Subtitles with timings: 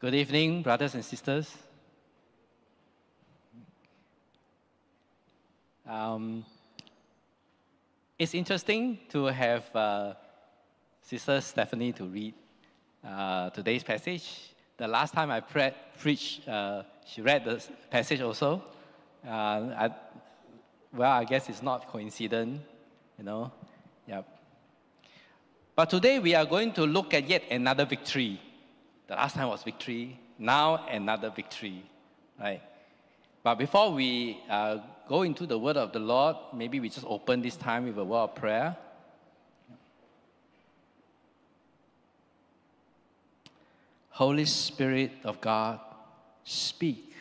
[0.00, 1.54] Good evening, brothers and sisters.
[5.86, 6.42] Um,
[8.18, 10.14] it's interesting to have uh,
[11.02, 12.32] Sister Stephanie to read
[13.06, 14.54] uh, today's passage.
[14.78, 18.62] The last time I pre- preached, uh, she read the passage also.
[19.22, 19.90] Uh, I,
[20.94, 22.62] well, I guess it's not coincident,
[23.18, 23.52] you know.
[24.08, 24.26] Yep.
[25.76, 28.40] But today we are going to look at yet another victory.
[29.10, 31.82] The last time was victory, now another victory,
[32.38, 32.62] right?
[33.42, 37.42] But before we uh, go into the word of the Lord, maybe we just open
[37.42, 38.76] this time with a word of prayer.
[44.10, 45.80] Holy Spirit of God,
[46.44, 47.12] speak,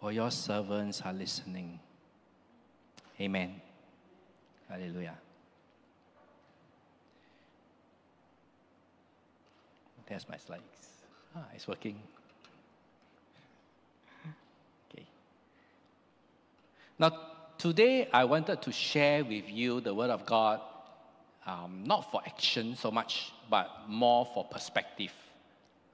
[0.00, 1.78] for your servants are listening.
[3.20, 3.60] Amen.
[4.66, 5.18] Hallelujah.
[10.06, 10.69] There's my slides.
[11.36, 11.96] Ah, it's working.
[14.92, 15.06] Okay.
[16.98, 17.12] Now,
[17.56, 20.60] today I wanted to share with you the Word of God,
[21.46, 25.12] um, not for action so much, but more for perspective.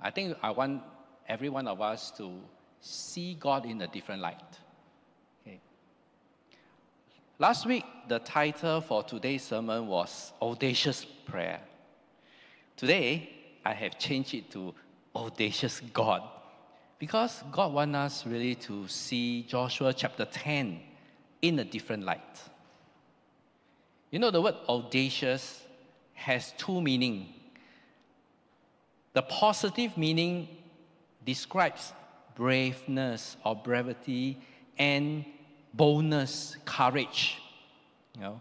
[0.00, 0.82] I think I want
[1.28, 2.32] every one of us to
[2.80, 4.58] see God in a different light.
[5.42, 5.60] Okay.
[7.38, 11.60] Last week, the title for today's sermon was Audacious Prayer.
[12.76, 13.30] Today,
[13.64, 14.74] I have changed it to
[15.16, 16.22] Audacious God.
[16.98, 20.80] Because God wants us really to see Joshua chapter 10
[21.42, 22.40] in a different light.
[24.10, 25.62] You know, the word audacious
[26.14, 27.28] has two meanings.
[29.12, 30.48] The positive meaning
[31.24, 31.92] describes
[32.34, 34.38] braveness or brevity
[34.78, 35.24] and
[35.74, 37.38] boldness, courage.
[38.14, 38.40] You know,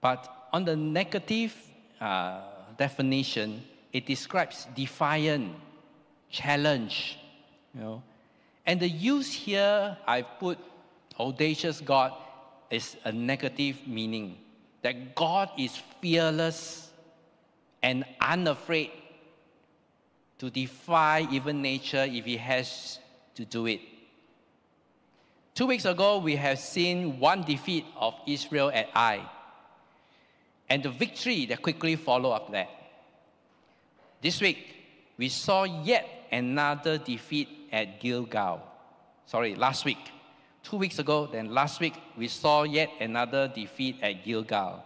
[0.00, 1.54] but on the negative
[2.00, 2.40] uh,
[2.76, 3.62] definition,
[3.96, 5.54] it describes defiant,
[6.28, 7.16] challenge,
[7.74, 8.02] you know.
[8.66, 10.58] And the use here I've put
[11.18, 12.12] audacious God
[12.70, 14.36] is a negative meaning.
[14.82, 16.90] That God is fearless
[17.82, 18.90] and unafraid
[20.40, 22.98] to defy even nature if he has
[23.36, 23.80] to do it.
[25.54, 29.26] Two weeks ago, we have seen one defeat of Israel at Ai,
[30.68, 32.68] and the victory that quickly followed up that.
[34.22, 34.58] This week,
[35.18, 38.62] we saw yet another defeat at Gilgal.
[39.26, 39.98] Sorry, last week.
[40.62, 44.82] Two weeks ago, then last week, we saw yet another defeat at Gilgal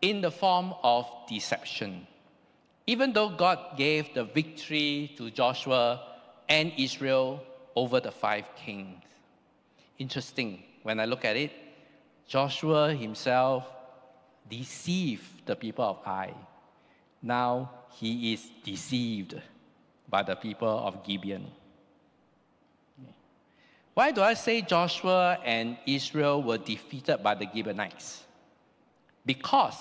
[0.00, 2.06] in the form of deception.
[2.86, 6.00] Even though God gave the victory to Joshua
[6.48, 7.42] and Israel
[7.76, 9.02] over the five kings.
[9.98, 11.52] Interesting, when I look at it,
[12.26, 13.66] Joshua himself
[14.48, 16.32] deceived the people of Ai.
[17.22, 19.40] Now he is deceived
[20.08, 21.46] by the people of Gibeon.
[23.94, 28.22] Why do I say Joshua and Israel were defeated by the Gibeonites?
[29.26, 29.76] Because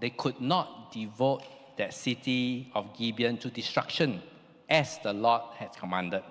[0.00, 1.44] they could not devote
[1.76, 4.20] that city of Gibeon to destruction
[4.68, 6.22] as the Lord had commanded.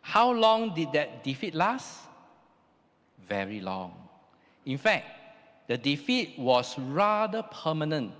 [0.00, 2.00] How long did that defeat last?
[3.28, 3.92] Very long.
[4.64, 5.04] In fact,
[5.66, 8.12] the defeat was rather permanent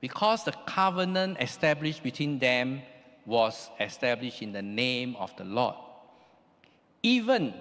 [0.00, 2.82] because the covenant established between them
[3.26, 5.74] was established in the name of the Lord.
[7.02, 7.54] Even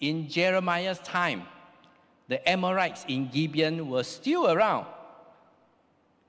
[0.00, 1.42] in Jeremiah's time,
[2.28, 4.86] the Amorites in Gibeon were still around.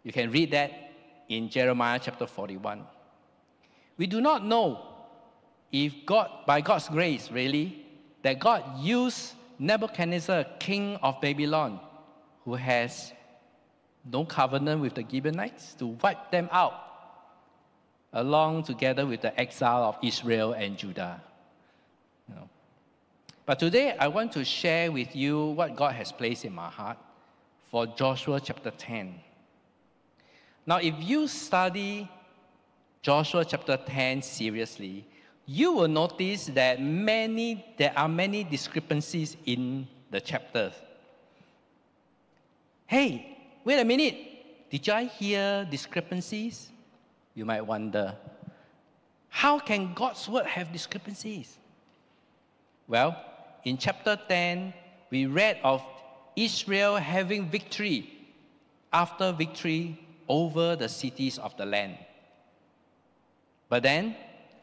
[0.04, 0.72] You can read that
[1.30, 2.84] in Jeremiah chapter 41.
[3.98, 4.82] We do not know
[5.72, 7.86] if God, by God's grace, really,
[8.22, 11.80] that God used Nebuchadnezzar, king of Babylon,
[12.44, 13.14] who has
[14.06, 16.74] no covenant with the Gibeonites, to wipe them out,
[18.12, 21.22] along together with the exile of Israel and Judah.
[22.28, 22.50] You know.
[23.46, 26.98] But today I want to share with you what God has placed in my heart
[27.72, 29.16] for Joshua chapter 10.
[30.66, 32.10] Now, if you study
[33.02, 35.06] Joshua chapter 10 seriously,
[35.46, 40.74] you will notice that many there are many discrepancies in the chapters.
[42.86, 43.33] Hey,
[43.64, 46.72] wait a minute, did I hear discrepancies?
[47.36, 48.16] You might wonder,
[49.30, 51.58] how can God's word have discrepancies?
[52.88, 53.16] Well,
[53.64, 54.74] in chapter 10,
[55.10, 55.84] we read of
[56.36, 58.10] Israel having victory
[58.92, 61.98] after victory over the cities of the land.
[63.70, 64.16] But then,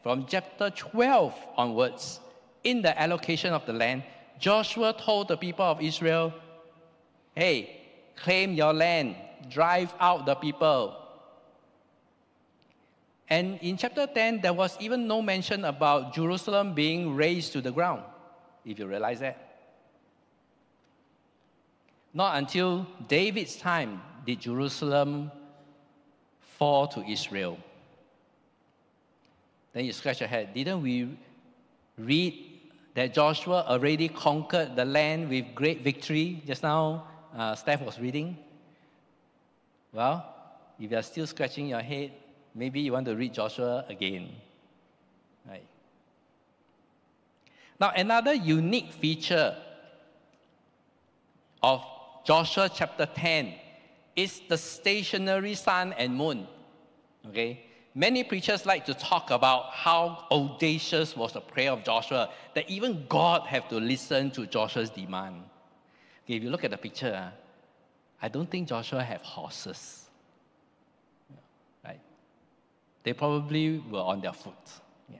[0.03, 2.19] from chapter 12 onwards,
[2.63, 4.03] in the allocation of the land,
[4.39, 6.33] Joshua told the people of Israel,
[7.35, 7.80] Hey,
[8.15, 9.15] claim your land,
[9.49, 10.97] drive out the people.
[13.29, 17.71] And in chapter 10, there was even no mention about Jerusalem being razed to the
[17.71, 18.03] ground,
[18.65, 19.51] if you realize that.
[22.13, 25.31] Not until David's time did Jerusalem
[26.41, 27.57] fall to Israel.
[29.73, 30.53] Then you scratch your head.
[30.53, 31.17] Didn't we
[31.97, 32.59] read
[32.95, 36.43] that Joshua already conquered the land with great victory?
[36.45, 38.37] Just now, uh, Steph was reading.
[39.93, 40.25] Well,
[40.79, 42.11] if you're still scratching your head,
[42.55, 44.29] maybe you want to read Joshua again.
[45.47, 45.65] Right.
[47.79, 49.55] Now, another unique feature
[51.63, 51.83] of
[52.25, 53.53] Joshua chapter 10
[54.15, 56.47] is the stationary sun and moon.
[57.27, 57.65] Okay?
[57.93, 63.05] Many preachers like to talk about how audacious was the prayer of Joshua, that even
[63.09, 65.43] God had to listen to Joshua's demand.
[66.27, 67.31] If you look at the picture, ah,
[68.21, 70.09] I don't think Joshua have horses.
[71.83, 71.99] Right?
[73.03, 74.53] They probably were on their foot.
[75.09, 75.17] Yeah.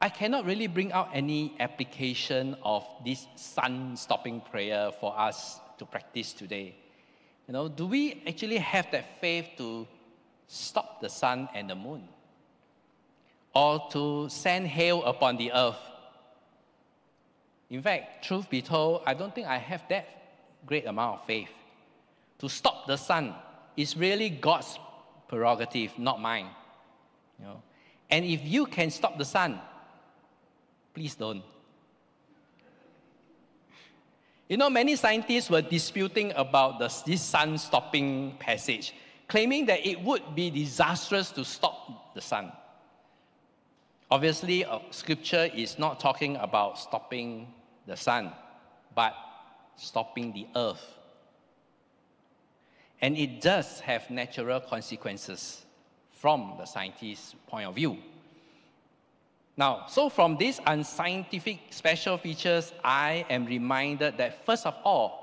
[0.00, 5.84] I cannot really bring out any application of this sun stopping prayer for us to
[5.84, 6.74] practice today.
[7.46, 9.86] You know, do we actually have that faith to
[10.50, 12.08] stop the sun and the moon,
[13.54, 15.78] or to send hail upon the earth.
[17.70, 20.08] In fact, truth be told, I don't think I have that
[20.66, 21.48] great amount of faith.
[22.40, 23.34] To stop the sun
[23.76, 24.78] is really God's
[25.28, 26.48] prerogative, not mine.
[27.38, 27.62] You know?
[28.10, 29.60] And if you can stop the sun,
[30.94, 31.42] please don't.
[34.48, 38.92] You know, many scientists were disputing about the, this sun stopping passage
[39.30, 42.50] claiming that it would be disastrous to stop the sun.
[44.10, 47.46] Obviously, uh, scripture is not talking about stopping
[47.86, 48.32] the sun,
[48.94, 49.14] but
[49.76, 50.96] stopping the earth.
[53.00, 55.64] And it does have natural consequences
[56.12, 57.96] from the scientist's point of view.
[59.56, 65.20] Now, so from these unscientific special features, I am reminded that first of all,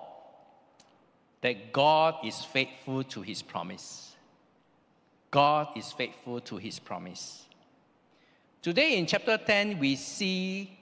[1.42, 4.16] that God is faithful to his promise.
[5.30, 7.46] God is faithful to his promise.
[8.62, 10.78] Today in chapter 10, we see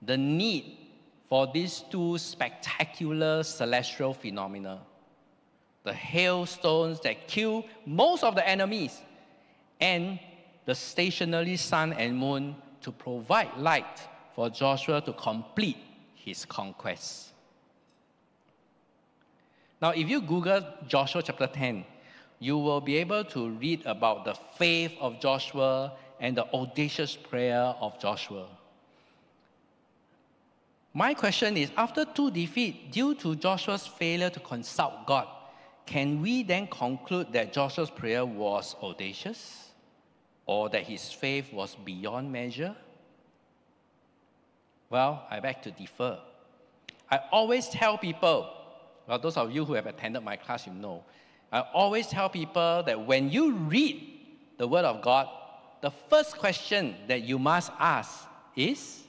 [0.00, 0.76] the need
[1.32, 4.78] for these two spectacular celestial phenomena
[5.82, 9.00] the hailstones that kill most of the enemies,
[9.80, 10.18] and
[10.66, 13.98] the stationary sun and moon to provide light
[14.34, 15.78] for Joshua to complete
[16.14, 17.32] his conquest.
[19.80, 21.82] Now, if you Google Joshua chapter 10,
[22.40, 27.74] you will be able to read about the faith of Joshua and the audacious prayer
[27.80, 28.48] of Joshua.
[30.94, 35.26] My question is after two defeats due to Joshua's failure to consult God,
[35.86, 39.70] can we then conclude that Joshua's prayer was audacious
[40.46, 42.76] or that his faith was beyond measure?
[44.90, 46.18] Well, I beg to differ.
[47.10, 48.50] I always tell people
[49.06, 51.04] well, those of you who have attended my class, you know.
[51.50, 54.20] I always tell people that when you read
[54.58, 55.28] the Word of God,
[55.80, 59.02] the first question that you must ask is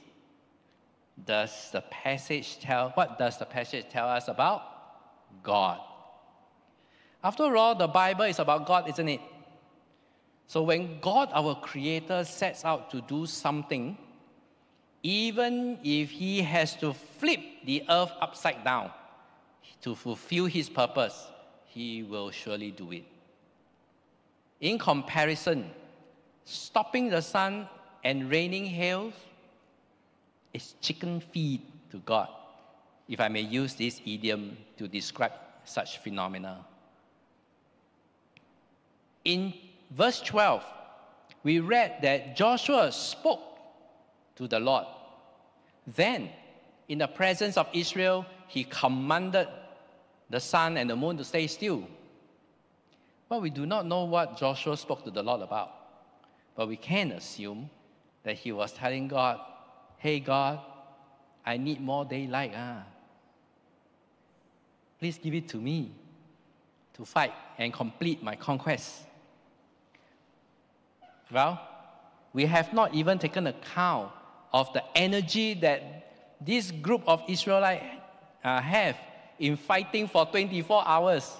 [1.22, 4.62] Does the passage tell, what does the passage tell us about?
[5.42, 5.80] God.
[7.22, 9.20] After all, the Bible is about God, isn't it?
[10.46, 13.96] So when God, our Creator, sets out to do something,
[15.02, 18.90] even if He has to flip the earth upside down,
[19.84, 21.28] to fulfill his purpose,
[21.66, 23.04] he will surely do it.
[24.60, 25.70] In comparison,
[26.46, 27.68] stopping the sun
[28.02, 29.12] and raining hail
[30.54, 32.28] is chicken feed to God,
[33.08, 35.32] if I may use this idiom to describe
[35.64, 36.64] such phenomena.
[39.24, 39.52] In
[39.90, 40.64] verse 12,
[41.42, 43.42] we read that Joshua spoke
[44.36, 44.86] to the Lord.
[45.86, 46.30] Then,
[46.88, 49.48] in the presence of Israel, he commanded
[50.30, 51.86] the sun and the moon to stay still.
[53.28, 55.72] But we do not know what Joshua spoke to the Lord about.
[56.54, 57.68] But we can assume
[58.22, 59.40] that he was telling God,
[60.04, 60.60] Hey, God,
[61.46, 62.52] I need more daylight.
[62.54, 62.82] Ah.
[64.98, 65.92] Please give it to me
[66.92, 69.04] to fight and complete my conquest.
[71.32, 71.58] Well,
[72.34, 74.12] we have not even taken account
[74.52, 77.86] of the energy that this group of Israelites
[78.44, 78.98] uh, have
[79.38, 81.32] in fighting for 24 hours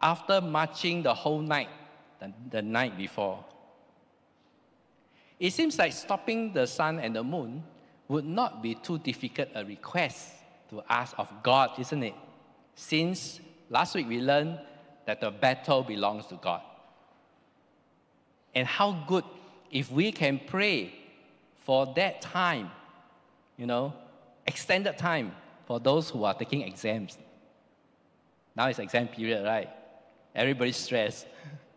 [0.00, 1.68] after marching the whole night,
[2.20, 3.44] the, the night before.
[5.38, 7.62] It seems like stopping the sun and the moon
[8.08, 10.30] would not be too difficult a request
[10.70, 12.14] to ask of God, isn't it?
[12.74, 14.58] Since last week we learned
[15.06, 16.62] that the battle belongs to God.
[18.54, 19.24] And how good
[19.70, 20.94] if we can pray
[21.60, 22.70] for that time,
[23.56, 23.92] you know,
[24.46, 25.32] extended time
[25.66, 27.18] for those who are taking exams.
[28.56, 29.68] Now it's exam period, right?
[30.34, 31.26] Everybody's stressed.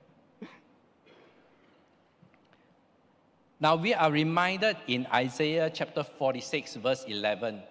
[3.61, 7.61] now we are reminded in Isaiah chapter 46, verse 11,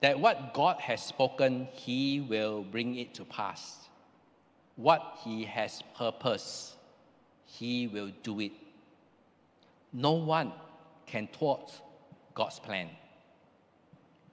[0.00, 3.88] that what God has spoken, He will bring it to pass.
[4.74, 6.74] What He has purposed,
[7.46, 8.52] He will do it.
[9.92, 10.52] No one
[11.06, 11.72] can thwart
[12.34, 12.88] God's plan.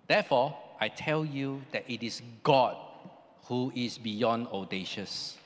[0.07, 2.75] Therefore, I tell you that it is God
[3.43, 5.37] who is beyond audacious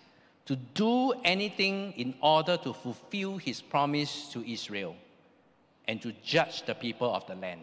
[0.50, 4.96] to do anything in order to fulfill his promise to Israel
[5.88, 7.62] and to judge the people of the land.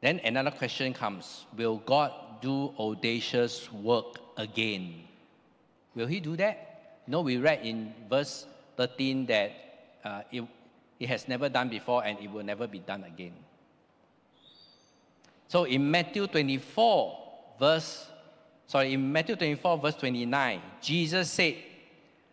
[0.00, 2.10] Then another question comes Will God
[2.42, 5.04] do audacious work again?
[5.94, 6.98] Will he do that?
[7.06, 8.44] No, we read in verse
[8.76, 9.52] 13 that
[10.02, 10.42] uh, it,
[10.98, 13.34] it has never done before and it will never be done again.
[15.46, 17.18] So in Matthew 24,
[17.60, 18.08] verse,
[18.66, 21.56] sorry, in Matthew 24, verse 29, Jesus said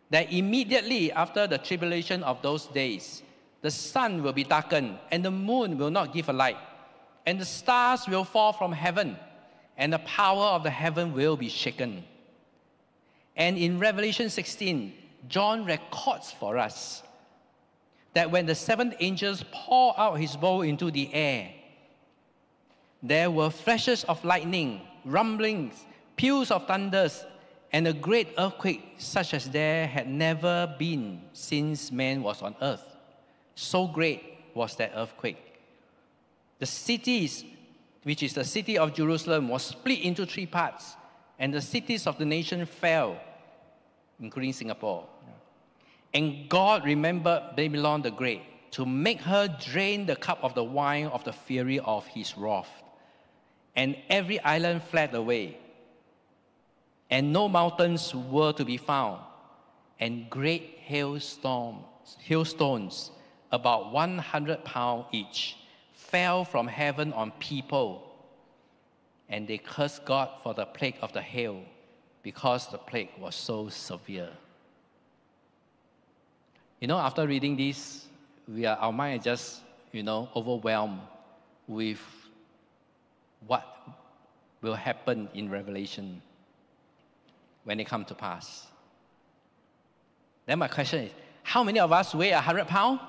[0.10, 3.24] that immediately after the tribulation of those days,
[3.62, 6.58] the sun will be darkened and the moon will not give a light,
[7.26, 9.18] and the stars will fall from heaven,
[9.78, 12.04] and the power of the heaven will be shaken.
[13.36, 14.94] And in Revelation 16,
[15.28, 17.04] John records for us
[18.14, 21.52] that when the seventh angel poured out his bowl into the air,
[23.02, 27.26] there were flashes of lightning, rumblings, peals of thunders,
[27.74, 32.98] and a great earthquake such as there had never been since man was on earth.
[33.56, 35.38] So great was that earthquake.
[36.60, 37.46] The cities,
[38.04, 40.96] which is the city of Jerusalem, was split into three parts,
[41.40, 43.20] and the cities of the nation fell,
[44.20, 45.08] including Singapore.
[46.14, 48.42] And God remembered Babylon the Great
[48.72, 52.70] to make her drain the cup of the wine of the fury of his wrath.
[53.76, 55.58] And every island fled away,
[57.12, 59.20] and no mountains were to be found,
[60.00, 61.84] and great hailstorms,
[62.20, 63.12] hailstones,
[63.52, 65.58] about 100 pounds each,
[65.94, 68.08] fell from heaven on people.
[69.28, 71.62] And they cursed God for the plague of the hail,
[72.24, 74.30] because the plague was so severe.
[76.80, 78.06] You know, after reading this,
[78.48, 81.02] we are, our mind is just, you know, overwhelmed
[81.68, 82.02] with
[83.48, 83.66] what
[84.62, 86.22] will happen in Revelation
[87.64, 88.68] when it comes to pass.
[90.46, 91.12] Then my question is,
[91.44, 93.00] how many of us weigh 100 pounds?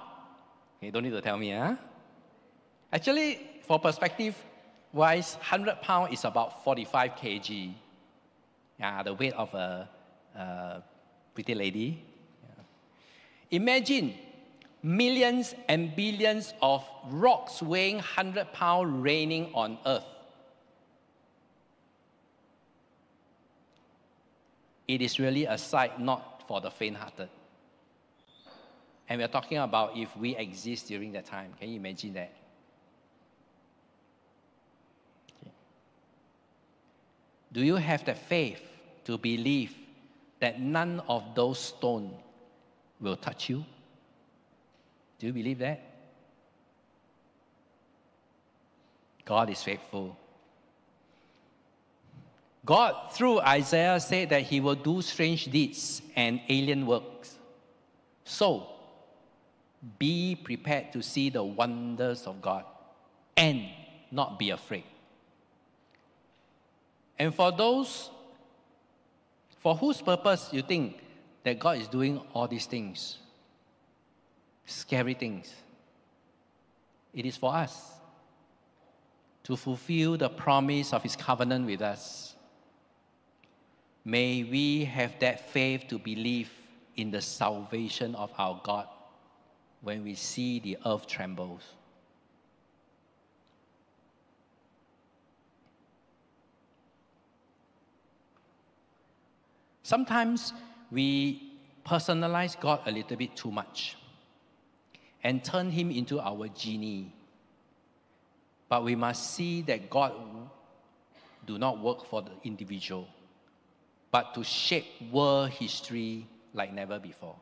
[0.81, 1.77] You don't need to tell me, huh?
[2.93, 4.37] Actually, for perspective
[4.93, 7.73] wise, 100 pounds is about 45 kg.
[8.79, 9.89] Yeah, the weight of a,
[10.37, 10.83] a
[11.35, 12.05] pretty lady.
[13.51, 14.15] Imagine
[14.83, 20.12] millions and billions of rocks weighing 100 pounds raining on earth.
[24.93, 27.31] It is really a sight not for the faint hearted.
[29.09, 31.55] And we're talking about if we exist during that time.
[31.59, 32.31] Can you imagine that?
[37.51, 38.61] Do you have the faith
[39.07, 39.75] to believe
[40.41, 42.13] that none of those stones
[43.01, 43.65] will touch you?
[45.19, 45.81] Do you believe that?
[49.25, 50.19] God is faithful.
[52.65, 57.39] God, through Isaiah, said that he will do strange deeds and alien works.
[58.25, 58.69] So,
[59.99, 62.65] be prepared to see the wonders of God
[63.37, 63.65] and
[64.11, 64.85] not be afraid.
[67.19, 68.11] And for those
[69.63, 70.99] for whose purpose you think
[71.45, 73.19] that God is doing all these things,
[74.67, 75.55] scary things.
[77.15, 77.93] It is for us
[79.45, 82.32] to fulfill the promise of His covenant with us.
[84.05, 86.51] May we have that faith to believe
[86.97, 88.87] in the salvation of our God
[89.81, 91.63] when we see the earth trembles.
[99.83, 100.53] Sometimes
[100.91, 101.53] we
[101.85, 103.97] personalize God a little bit too much
[105.25, 107.13] and turn him into our genie.
[108.69, 110.13] But we must see that God
[111.47, 113.07] do not work for the individual,
[114.12, 117.36] but to shape world history like never before.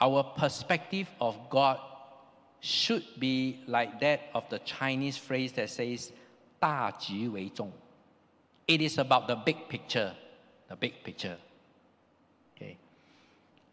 [0.00, 1.80] Our perspective of God
[2.60, 6.12] should be like that of the Chinese phrase that says
[6.60, 7.70] 大局为重.
[8.66, 10.14] It is about the big picture,
[10.68, 11.38] the big picture.
[12.56, 12.76] Okay.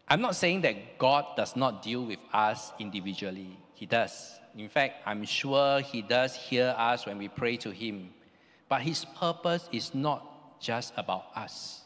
[0.07, 3.57] I'm not saying that God does not deal with us individually.
[3.73, 4.39] He does.
[4.55, 8.13] In fact, I'm sure He does hear us when we pray to Him.
[8.69, 10.28] But His purpose is not
[10.60, 11.82] just about us,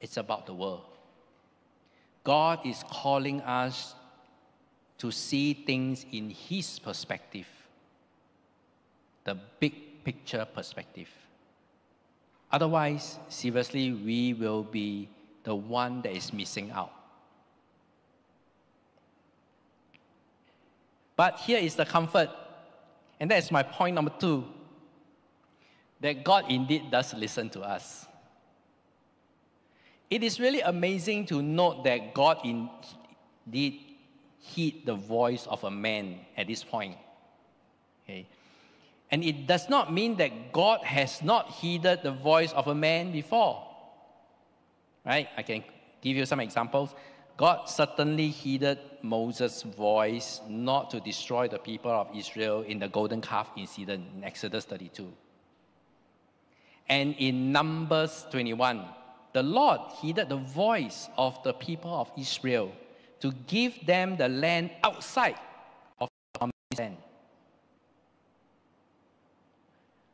[0.00, 0.84] it's about the world.
[2.24, 3.94] God is calling us
[4.98, 7.46] to see things in His perspective,
[9.24, 11.08] the big picture perspective.
[12.52, 15.08] Otherwise, seriously, we will be
[15.42, 16.92] the one that is missing out.
[21.16, 22.30] But here is the comfort,
[23.18, 24.44] and that is my point number two
[26.02, 28.06] that God indeed does listen to us.
[30.10, 33.80] It is really amazing to note that God indeed
[34.40, 36.96] heed the voice of a man at this point.
[38.04, 38.26] Okay.
[39.10, 43.12] And it does not mean that God has not heeded the voice of a man
[43.12, 43.66] before.
[45.06, 45.28] Right?
[45.36, 45.62] I can
[46.00, 46.94] give you some examples.
[47.36, 53.20] God certainly heeded Moses' voice not to destroy the people of Israel in the golden
[53.20, 55.12] calf incident in Exodus 32.
[56.88, 58.84] And in Numbers 21,
[59.32, 62.72] the Lord heeded the voice of the people of Israel
[63.20, 65.36] to give them the land outside
[66.00, 66.96] of the promised land.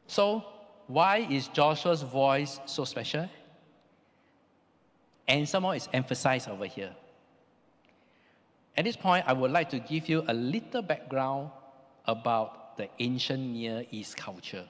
[0.07, 0.45] So,
[0.87, 3.29] why is Joshua's voice so special?
[5.27, 6.95] And some more is emphasized over here.
[8.77, 11.51] At this point, I would like to give you a little background
[12.07, 14.65] about the ancient Near East culture.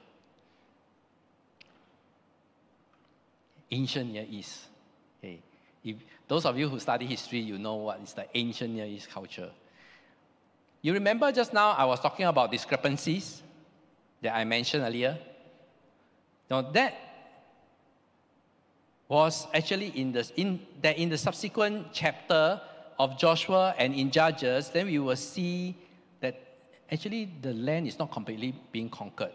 [3.71, 4.67] Ancient Near East.
[5.19, 5.41] Okay.
[5.85, 5.97] If
[6.27, 9.51] those of you who study history, you know what is the ancient Near East culture.
[10.83, 13.43] You remember just now I was talking about discrepancies
[14.23, 15.19] that I mentioned earlier?
[16.51, 16.95] Now that
[19.09, 22.61] was actually in the in that in the subsequent chapter
[22.99, 25.77] of Joshua and in Judges, then we will see
[26.21, 26.41] that
[26.90, 29.33] actually the land is not completely being conquered.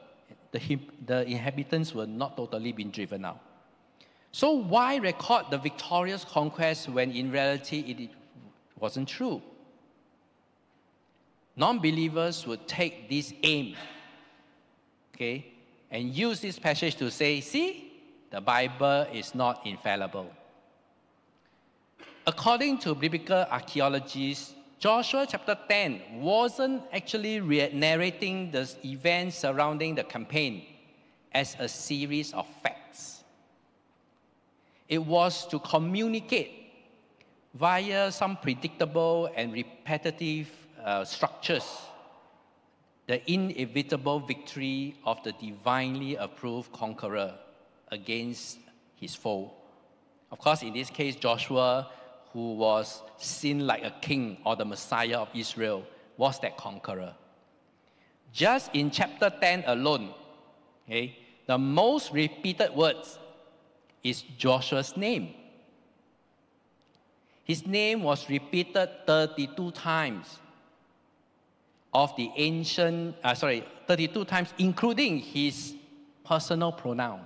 [0.52, 3.40] The, the inhabitants were not totally being driven out.
[4.34, 8.10] So why record the victorious conquest when in reality it
[8.80, 9.44] wasn't true?
[11.56, 13.76] Non-believers would take this aim,
[15.14, 15.54] okay,
[15.92, 20.32] and use this passage to say, see, the Bible is not infallible.
[22.26, 27.40] According to biblical archaeologists, Joshua chapter 10 wasn't actually
[27.72, 30.64] narrating the events surrounding the campaign
[31.34, 33.23] as a series of facts.
[34.88, 36.52] It was to communicate
[37.54, 40.50] via some predictable and repetitive
[40.84, 41.64] uh, structures
[43.06, 47.34] the inevitable victory of the divinely approved conqueror
[47.92, 48.60] against
[48.96, 49.52] his foe.
[50.32, 51.90] Of course, in this case, Joshua
[52.34, 55.86] who was seen like a king or the Messiah of Israel,
[56.18, 57.14] was that conqueror.
[58.34, 60.14] Just in chapter 10 alone,
[60.88, 61.16] okay,
[61.46, 63.20] the most repeated words
[64.04, 65.34] is Joshua's name.
[67.44, 70.40] His name was repeated 32 times
[71.94, 75.76] of the ancient, uh, sorry, 32 times, including his
[76.26, 77.22] personal pronoun.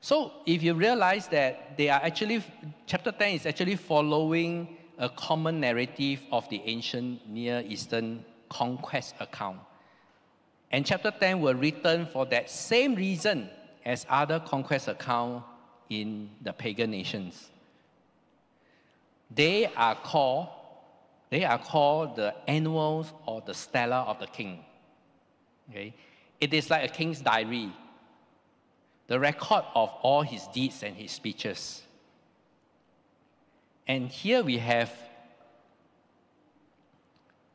[0.00, 2.42] So if you realize that they are actually,
[2.86, 9.58] chapter 10 is actually following a common narrative of the ancient Near Eastern conquest account.
[10.72, 13.50] And chapter 10 were written for that same reason
[13.84, 15.44] as other conquest accounts
[15.88, 17.50] in the pagan nations.
[19.34, 20.48] They are called,
[21.30, 24.64] they are called the annals or the stela of the king.
[25.70, 25.94] Okay?
[26.40, 27.72] It is like a king's diary
[29.10, 31.82] the record of all his deeds and his speeches.
[33.88, 34.92] And here we have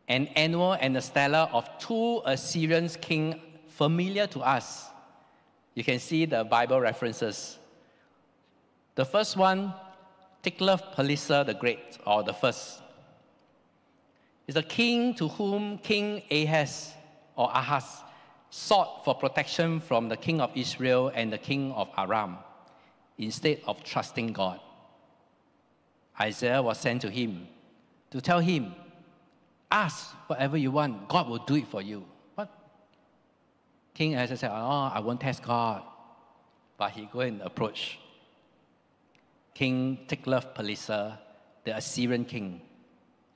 [0.09, 3.35] an annual and a stellar of two Assyrian kings
[3.69, 4.87] familiar to us.
[5.75, 7.59] You can see the Bible references.
[8.95, 9.73] The first one,
[10.41, 12.81] Tiglath-Pileser the Great, or the first,
[14.47, 16.93] is a king to whom King Ahaz
[17.35, 18.03] or Ahaz
[18.49, 22.37] sought for protection from the king of Israel and the king of Aram
[23.17, 24.61] instead of trusting God.
[26.19, 27.47] Isaiah was sent to him
[28.11, 28.73] to tell him,
[29.69, 32.05] Ask whatever you want, God will do it for you.
[33.95, 35.81] King Isaiah said, Oh, I won't test God.
[36.77, 37.97] But he go and approach
[39.53, 41.17] King Tiglath-Pileser,
[41.63, 42.61] the Assyrian king,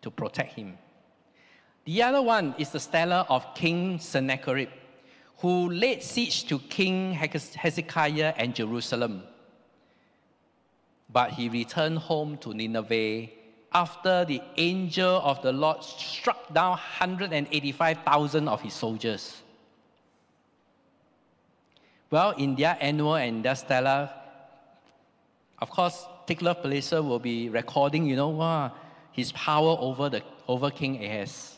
[0.02, 0.78] to protect him.
[1.86, 4.70] The other one is the stela of King Sennacherib
[5.38, 9.24] who laid siege to King Hezekiah and Jerusalem.
[11.10, 13.30] But he returned home to Nineveh
[13.72, 19.42] after the angel of the Lord struck down 185,000 of his soldiers.
[22.12, 24.10] Well, in their annual and their stellar,
[25.60, 28.72] of course, Tiglath-Pileser will be recording, you know, wow,
[29.12, 31.58] his power over, the, over King Ahaz.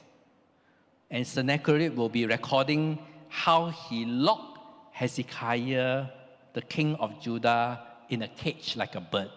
[1.10, 4.60] And Sennacherib will be recording how he locked
[4.92, 6.08] Hezekiah,
[6.54, 9.30] the king of Judah, in a cage like a bird.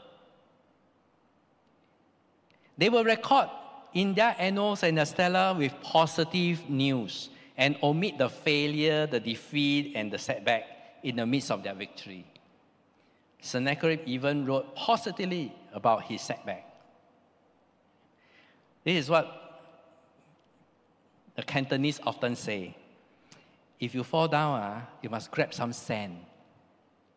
[2.77, 3.51] They will record
[3.93, 9.93] in their annals and the stela with positive news and omit the failure, the defeat,
[9.95, 12.26] and the setback in the midst of their victory.
[13.42, 16.66] Sennacherib even wrote positively about his setback.
[18.84, 19.28] This is what
[21.36, 22.76] the Cantonese often say.
[23.80, 26.18] If you fall down, uh, you must grab some sand,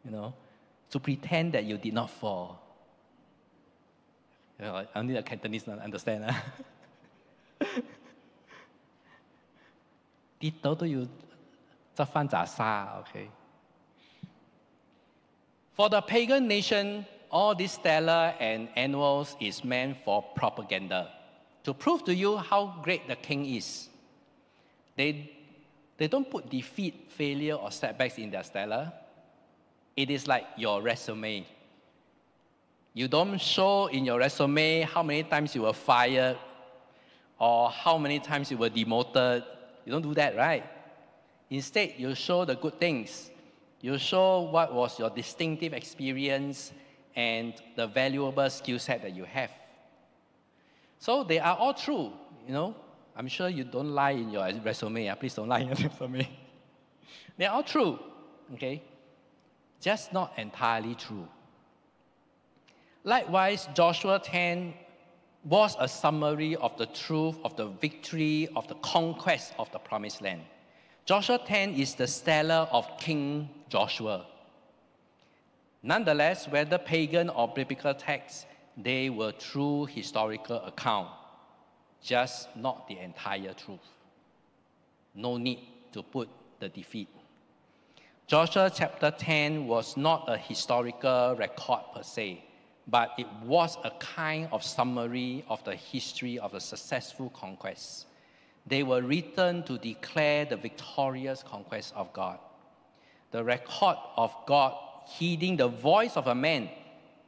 [0.05, 0.33] you know,
[0.91, 2.61] to pretend that you did not fall.
[4.61, 6.25] You know, only the Cantonese don't understand.
[6.25, 6.35] Uh.
[10.39, 11.07] 跌倒都要
[11.95, 13.31] 执翻扎沙，OK。
[15.78, 21.12] For the pagan nation, all these stellar and annuals is meant for propaganda,
[21.66, 23.88] to prove to you how great the king is.
[24.96, 25.30] They,
[25.98, 28.92] they don't put defeat, failure, or setbacks in their stellar.
[29.96, 31.46] It is like your resume.
[32.96, 36.38] You don't show in your resume how many times you were fired
[37.38, 39.44] or how many times you were demoted.
[39.86, 40.64] You don't do that, right?
[41.52, 43.30] Instead, you show the good things.
[43.82, 46.72] You show what was your distinctive experience
[47.16, 49.52] and the valuable skill set that you have.
[51.00, 52.12] So they are all true,
[52.48, 52.76] you know.
[53.16, 55.10] I'm sure you don't lie in your resume.
[55.10, 55.16] Ah.
[55.16, 56.28] Please don't lie in your resume.
[57.38, 58.00] They're all true,
[58.54, 58.84] okay?
[59.82, 61.28] Just not entirely true.
[63.04, 64.74] Likewise, Joshua 10
[65.44, 70.22] was a summary of the truth of the victory of the conquest of the promised
[70.22, 70.42] land.
[71.08, 74.26] Joshua 10 is the stellar of King Joshua.
[75.82, 81.08] Nonetheless, whether pagan or biblical texts, they were true historical account
[82.04, 83.88] just not the entire truth.
[85.16, 85.60] No need
[85.94, 86.28] to put
[86.60, 87.08] the defeat.
[88.28, 92.44] Joshua chapter 10 was not a historical record per se,
[92.86, 98.08] but it was a kind of summary of the history of the successful conquests.
[98.68, 102.40] They were written to declare the victorious conquest of God.
[103.32, 104.76] The record of God
[105.08, 106.70] heeding the voice of a man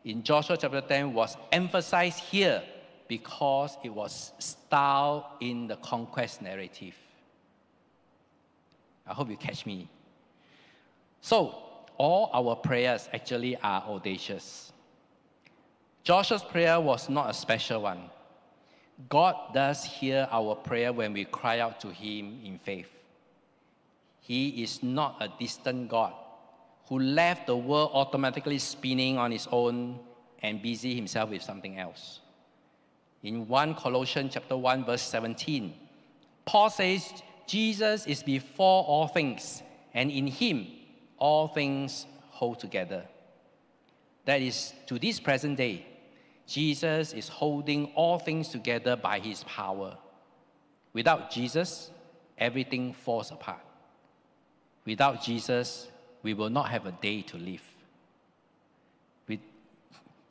[0.03, 2.61] in Joshua chapter 10 was emphasized here
[3.07, 6.95] because it was styled in the conquest narrative.
[9.07, 9.89] I hope you catch me.
[11.21, 11.55] So,
[11.97, 14.71] all our prayers actually are audacious.
[16.03, 18.09] Joshua's prayer was not a special one.
[19.07, 22.89] God does hear our prayer when we cry out to Him in faith.
[24.19, 26.13] He is not a distant God
[26.89, 29.99] who left the world automatically spinning on his own
[30.41, 32.19] and busy himself with something else.
[33.23, 35.73] In 1 Colossians chapter 1 verse 17,
[36.45, 37.11] Paul says
[37.47, 39.61] Jesus is before all things
[39.93, 40.67] and in him
[41.17, 43.03] all things hold together.
[44.25, 45.85] That is to this present day,
[46.49, 49.97] Jesus is holding all things together by his power.
[50.93, 51.91] Without Jesus,
[52.37, 53.61] everything falls apart.
[54.85, 55.87] Without Jesus,
[56.23, 57.63] we will not have a day to live.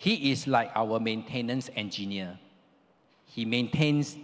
[0.00, 2.38] he is like our maintenance engineer
[3.28, 4.16] he maintains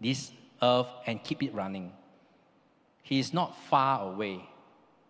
[0.00, 0.32] this
[0.62, 1.92] earth and keep it running.
[3.02, 4.48] He is not far away,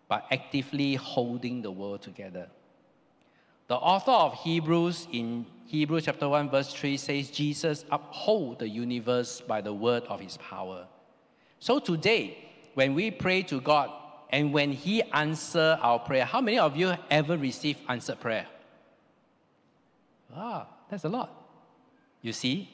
[0.08, 2.48] but actively holding the world together.
[3.72, 9.40] The author of Hebrews in Hebrews chapter 1 verse 3 says Jesus uphold the universe
[9.40, 10.86] by the word of his power.
[11.58, 12.36] So today,
[12.74, 13.90] when we pray to God
[14.28, 18.46] and when he answer our prayer, how many of you ever received answered prayer?
[20.36, 21.30] Ah, that's a lot.
[22.20, 22.68] You see,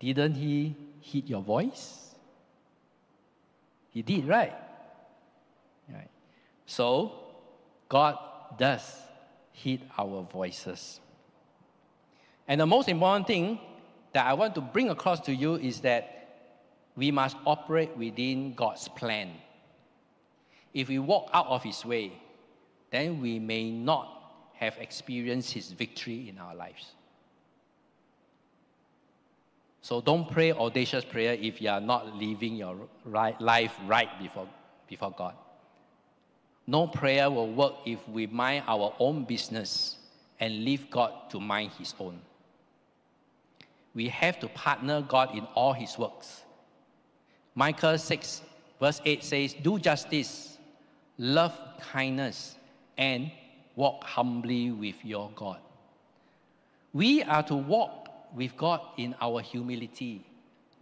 [0.00, 2.14] didn't he heed your voice?
[3.90, 4.54] He did, right?
[5.92, 6.08] Right.
[6.64, 7.12] So,
[7.90, 8.16] God
[8.56, 9.07] does
[9.58, 11.00] heed our voices.
[12.46, 13.58] And the most important thing
[14.12, 16.14] that I want to bring across to you is that
[16.96, 19.30] we must operate within God's plan.
[20.72, 22.12] If we walk out of His way,
[22.90, 24.08] then we may not
[24.54, 26.92] have experienced His victory in our lives.
[29.82, 34.48] So don't pray audacious prayer if you are not living your right, life right before,
[34.88, 35.34] before God.
[36.68, 39.96] No prayer will work if we mind our own business
[40.38, 42.20] and leave God to mind his own.
[43.94, 46.42] We have to partner God in all his works.
[47.54, 48.42] Micah 6,
[48.78, 50.58] verse 8 says, Do justice,
[51.16, 52.56] love kindness,
[52.98, 53.30] and
[53.74, 55.60] walk humbly with your God.
[56.92, 60.22] We are to walk with God in our humility,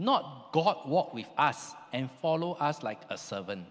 [0.01, 3.67] not God walk with us and follow us like a servant.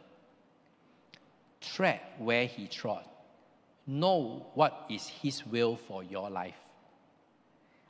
[1.74, 3.04] Tread where he trod.
[3.88, 6.56] Know what is his will for your life.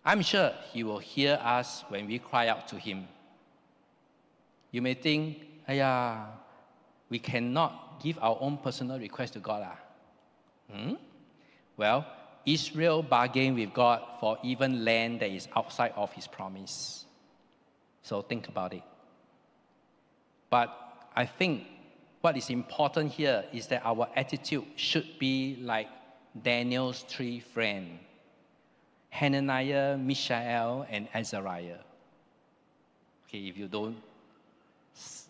[0.03, 3.07] I'm sure he will hear us when we cry out to him.
[4.71, 6.25] You may think, Aya,
[7.09, 9.63] we cannot give our own personal request to God.
[9.65, 9.79] Ah.
[10.71, 10.93] Hmm?
[11.77, 12.05] Well,
[12.45, 17.05] Israel bargained with God for even land that is outside of his promise.
[18.03, 18.83] So think about it.
[20.49, 20.69] But
[21.15, 21.63] I think
[22.25, 25.87] what is important here is that our attitude should be like
[26.41, 27.99] Daniel's three friends
[29.11, 31.77] Hananiah, Mishael, and Azariah.
[33.27, 33.95] Okay, if you don't,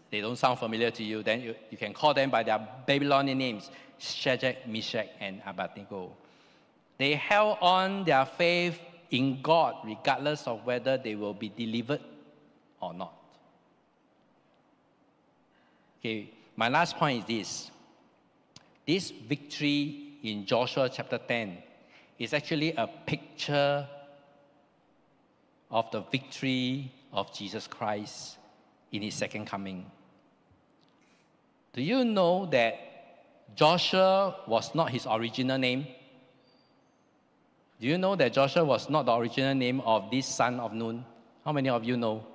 [0.10, 3.38] they don't sound familiar to you, then you, you can call them by their Babylonian
[3.39, 6.13] names Shadrach, Meshach, and Abednego.
[6.97, 8.79] They held on their faith
[9.12, 12.01] in God regardless of whether they will be delivered
[12.79, 13.13] or not.
[15.99, 17.72] Okay, my last point is this.
[18.88, 21.58] This victory in Joshua chapter 10
[22.20, 23.88] is actually a picture
[25.72, 28.38] of the victory of Jesus Christ
[28.91, 29.86] in his second coming.
[31.74, 32.76] Do you know that
[33.56, 35.88] Joshua was not his original name?
[37.82, 41.04] Do you know that Joshua was not the original name of this son of Nun?
[41.44, 42.26] How many of you know?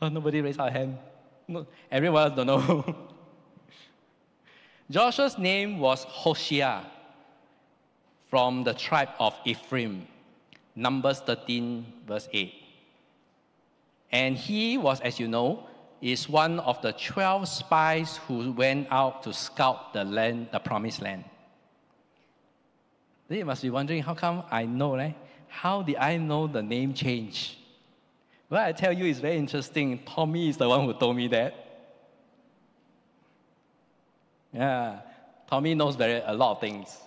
[0.00, 0.98] Oh, nobody raised our hand.
[1.90, 2.96] Everyone don't know.
[4.90, 6.82] Joshua's name was Hoshea
[8.28, 10.06] from the tribe of Ephraim,
[10.74, 12.52] Numbers 13, verse 8.
[14.10, 15.66] And he was, as you know,
[16.02, 21.00] is one of the 12 spies who went out to scout the land, the promised
[21.00, 21.24] land.
[23.28, 25.16] Then you must be wondering, how come I know, right?
[25.48, 27.58] How did I know the name change?
[28.52, 29.98] Well, I tell you, it's very interesting.
[30.04, 31.54] Tommy is the one who told me that.
[34.52, 34.98] Yeah,
[35.48, 36.98] Tommy knows very a lot of things.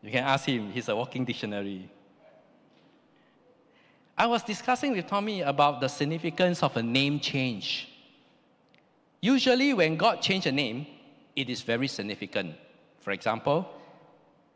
[0.00, 1.90] You can ask him, he's a walking dictionary.
[4.16, 7.88] I was discussing with Tommy about the significance of a name change.
[9.20, 10.86] Usually, when God changes a name,
[11.34, 12.54] it is very significant.
[13.00, 13.68] For example,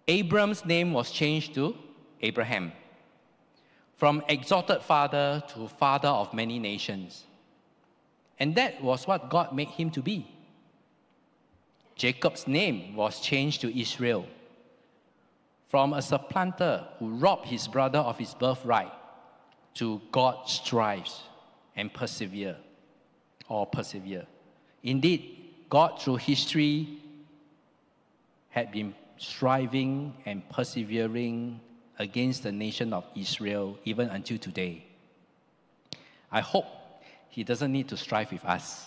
[0.07, 1.77] Abram's name was changed to
[2.23, 2.71] Abraham,
[3.97, 7.25] from exalted father to father of many nations.
[8.39, 10.31] And that was what God made him to be.
[11.95, 14.27] Jacob's name was changed to Israel
[15.69, 18.93] from a supplanter who robbed his brother of his birthright
[19.75, 21.23] to God strives
[21.75, 22.57] and persevere
[23.49, 24.27] or persevere.
[24.83, 26.99] Indeed, God through history
[28.51, 31.61] had been striving and persevering
[31.99, 34.85] against the nation of Israel even until today.
[36.31, 36.67] I hope
[37.29, 38.87] he doesn't need to strive with us.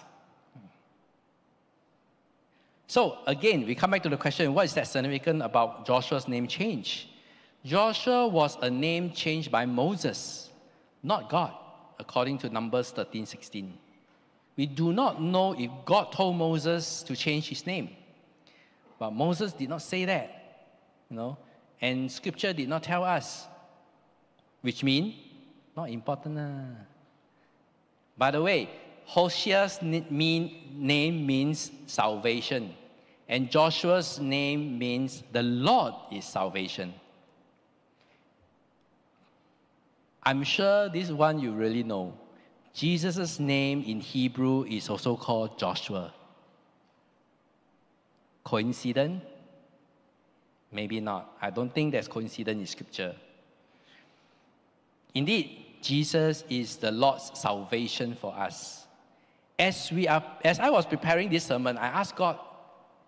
[2.88, 6.48] So again, we come back to the question, what is that significant about Joshua's name
[6.48, 7.10] change?
[7.64, 10.50] Joshua was a name changed by Moses,
[11.04, 11.54] not God,
[12.00, 13.78] according to Numbers 13, 16.
[14.56, 17.90] We do not know if God told Moses to change his name.
[18.98, 20.74] But Moses did not say that,
[21.10, 21.38] you know,
[21.82, 23.48] and scripture did not tell us,
[24.62, 25.16] which means
[25.76, 26.38] not important.
[26.38, 26.84] Uh.
[28.18, 28.70] By the way,
[29.08, 32.76] Hosea's mean, name means salvation,
[33.28, 36.94] and Joshua's name means the Lord is salvation.
[40.24, 42.14] I'm sure this one you really know.
[42.74, 46.14] Jesus' name in Hebrew is also called Joshua.
[48.44, 49.24] Coincidence?
[50.72, 51.36] Maybe not.
[51.42, 53.16] I don't think there's coincidence in scripture.
[55.16, 58.80] Indeed, Jesus is the Lord's salvation for us
[59.60, 62.40] as we are as I was preparing this sermon, I asked God,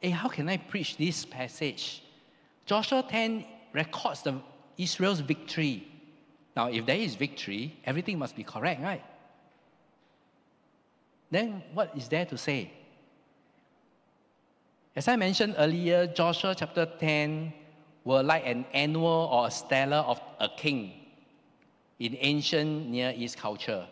[0.01, 2.03] hey, how can I preach this passage?
[2.65, 4.35] Joshua 10 records the
[4.77, 5.87] Israel's victory.
[6.55, 9.03] Now, if there is victory, everything must be correct, right?
[11.31, 12.71] Then what is there to say?
[14.93, 17.53] As I mentioned earlier, Joshua chapter 10
[18.03, 20.91] were like an annual or a stellar of a king
[21.99, 23.87] in ancient Near East culture.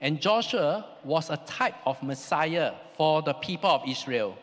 [0.00, 4.38] And Joshua was a type of Messiah for the people of Israel.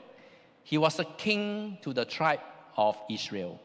[0.64, 2.42] He was a king to the tribe
[2.76, 3.58] of Israel.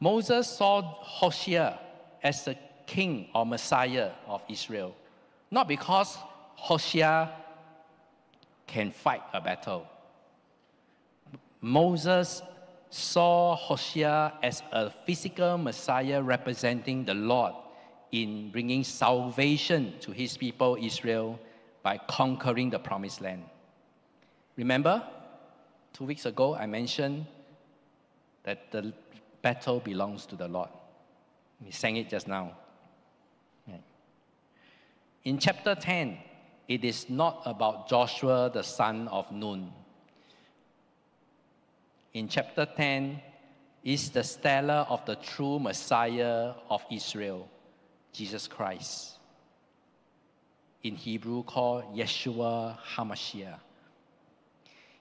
[0.00, 1.78] Moses saw Hosea
[2.22, 4.94] as the king or Messiah of Israel,
[5.50, 6.18] not because
[6.56, 7.30] Hosea
[8.66, 9.86] can fight a battle.
[11.60, 12.42] Moses
[12.90, 17.52] saw Hosea as a physical Messiah representing the Lord
[18.12, 21.38] in bringing salvation to his people Israel
[21.82, 23.44] by conquering the promised land.
[24.56, 25.02] Remember,
[25.92, 27.26] two weeks ago I mentioned
[28.44, 28.92] that the
[29.42, 30.70] battle belongs to the Lord.
[31.64, 32.56] We sang it just now.
[35.24, 36.16] In chapter 10,
[36.68, 39.72] it is not about Joshua, the son of Nun.
[42.14, 43.20] In chapter 10,
[43.84, 47.48] is the stela of the true Messiah of Israel,
[48.12, 49.14] Jesus Christ.
[50.82, 53.58] In Hebrew, called Yeshua HaMashiach.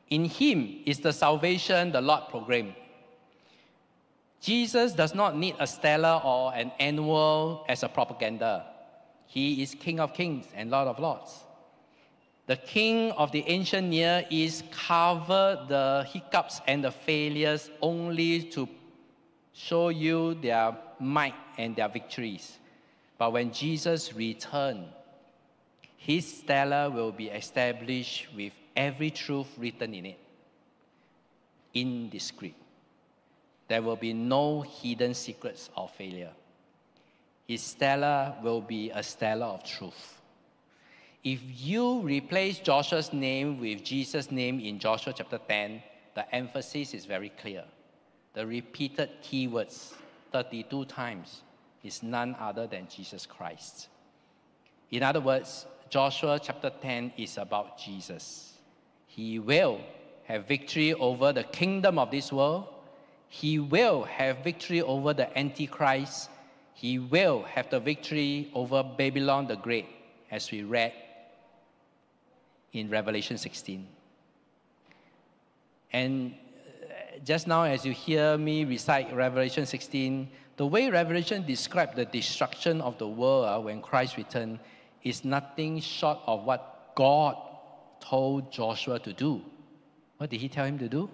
[0.10, 2.76] In him is the salvation the Lord proclaimed.
[4.40, 8.66] Jesus does not need a stela or an annal as a propaganda.
[9.26, 11.44] He is King of kings and Lord of lords.
[12.48, 18.70] The king of the ancient Near East covered the hiccups and the failures only to
[19.54, 22.58] show you their might and their victories.
[23.18, 24.88] But when Jesus returns,
[25.98, 30.20] his stela will be established with every truth written in it,
[31.74, 32.56] indiscreet.
[33.68, 36.32] There will be no hidden secrets of failure.
[37.46, 40.17] His stela will be a stela of truth.
[41.30, 45.84] If you replace Joshua's name with Jesus' name in Joshua chapter 10,
[46.16, 47.66] the emphasis is very clear.
[48.34, 49.94] The repeated keywords
[50.32, 51.42] 32 times
[51.84, 53.90] is none other than Jesus Christ.
[54.90, 58.54] In other words, Joshua chapter 10 is about Jesus.
[59.08, 59.82] He will
[60.24, 62.70] have victory over the kingdom of this world.
[63.28, 66.30] He will have victory over the Antichrist.
[66.74, 69.88] He will have the victory over Babylon the Great,
[70.32, 70.94] as we read
[72.78, 73.88] in Revelation 16.
[75.94, 81.96] And uh, just now, as you hear me recite Revelation 16, the way Revelation describes
[81.96, 84.60] the destruction of the world uh, when Christ returned
[85.04, 87.38] is nothing short of what God
[88.00, 89.42] told Joshua to do.
[90.18, 91.10] What did he tell him to do?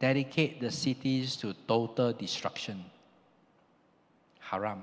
[0.00, 2.84] Dedicate the cities to total destruction.
[4.50, 4.82] Herem.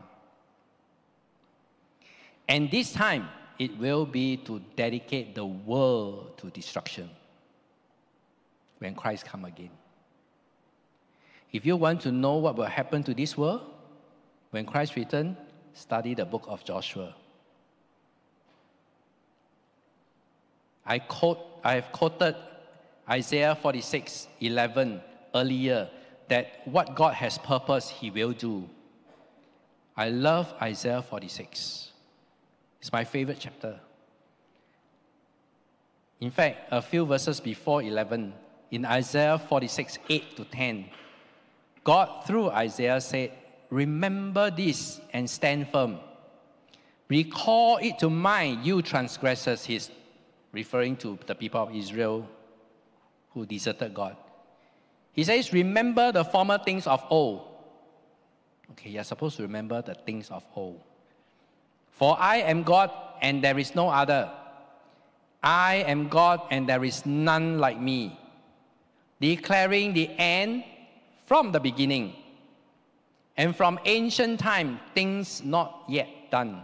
[2.47, 3.29] And this time,
[3.61, 7.07] it will be to dedicate the world to destruction
[8.79, 9.69] when Christ come again.
[11.51, 13.61] If you want to know what will happen to this world
[14.49, 15.37] when Christ return,
[15.73, 17.13] study the book of Joshua.
[20.83, 22.35] I quote I have quoted
[23.07, 25.01] Isaiah 46, 11
[25.35, 25.87] earlier
[26.29, 28.67] that what God has purposed, He will do.
[29.95, 31.90] I love Isaiah 46.
[32.81, 33.79] It's my favorite chapter.
[36.19, 38.33] In fact, a few verses before 11,
[38.71, 40.85] in Isaiah 46, 8 to 10,
[41.83, 43.33] God, through Isaiah, said,
[43.69, 45.99] Remember this and stand firm.
[47.07, 49.91] Recall it to mind, you transgressors, he's
[50.51, 52.27] referring to the people of Israel
[53.31, 54.17] who deserted God.
[55.13, 57.47] He says, Remember the former things of old.
[58.71, 60.81] Okay, you're supposed to remember the things of old.
[62.01, 62.89] For I am God
[63.21, 64.31] and there is no other.
[65.43, 68.19] I am God and there is none like me,
[69.19, 70.63] declaring the end
[71.27, 72.15] from the beginning,
[73.37, 76.63] and from ancient time things not yet done,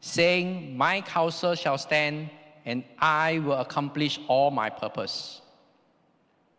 [0.00, 2.28] saying, My counsel shall stand,
[2.66, 5.40] and I will accomplish all my purpose.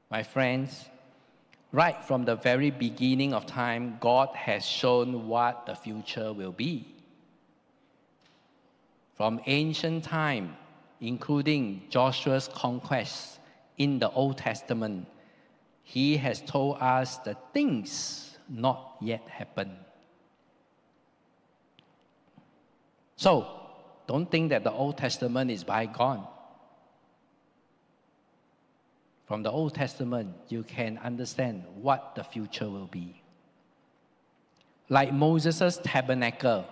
[0.09, 0.85] My friends,
[1.73, 6.95] right from the very beginning of time, God has shown what the future will be
[9.19, 10.55] from ancient time,
[11.01, 13.39] including Joshua's conquest
[13.77, 15.05] in the Old Testament,
[15.83, 19.75] he has told us the things not yet happened.
[23.17, 23.59] So,
[24.07, 26.25] don't think that the Old Testament is bygone.
[29.27, 33.21] From the Old Testament, you can understand what the future will be.
[34.87, 36.63] Like Moses' tabernacle,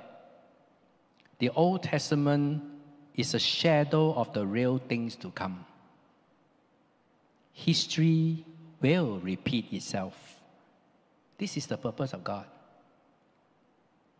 [1.40, 2.64] the Old Testament
[3.16, 5.66] is a shadow of the real things to come.
[7.54, 8.46] History
[8.82, 10.16] will repeat itself.
[11.38, 12.46] This is the purpose of God.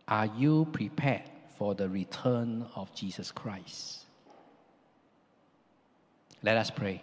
[0.06, 1.22] Are you prepared
[1.56, 3.98] for the return of Jesus Christ?
[6.42, 7.02] Let us pray.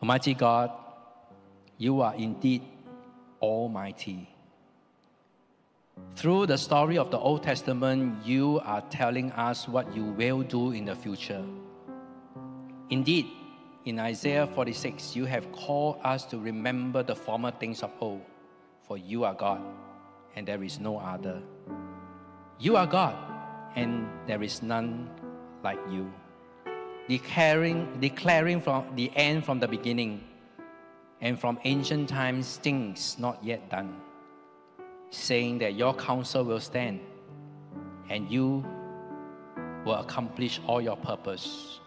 [0.00, 0.70] Almighty God,
[1.78, 2.62] You are indeed
[3.40, 4.28] almighty.
[6.16, 10.72] Through the story of the Old Testament, you are telling us what you will do
[10.72, 11.44] in the future.
[12.88, 13.26] Indeed,
[13.84, 18.22] in Isaiah 46, you have called us to remember the former things of old,
[18.88, 19.60] for you are God,
[20.34, 21.42] and there is no other.
[22.58, 23.14] You are God,
[23.74, 25.10] and there is none
[25.62, 26.10] like you.
[27.10, 30.24] Declaring, declaring from the end from the beginning,
[31.20, 34.00] and from ancient times things not yet done
[35.10, 37.00] saying that your counsel will stand
[38.08, 38.64] and you
[39.84, 41.80] will accomplish all your purpose.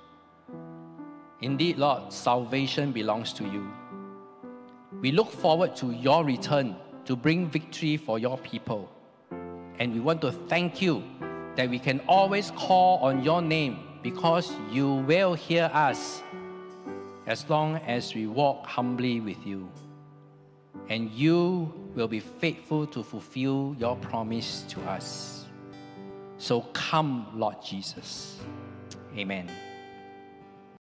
[1.41, 3.71] Indeed, Lord, salvation belongs to you.
[5.01, 8.89] We look forward to your return to bring victory for your people.
[9.79, 11.03] And we want to thank you
[11.55, 16.21] that we can always call on your name because you will hear us
[17.27, 19.69] as long as we walk humbly with you
[20.89, 25.45] and you will be faithful to fulfill your promise to us.
[26.37, 28.39] So come, Lord Jesus.
[29.17, 29.49] Amen.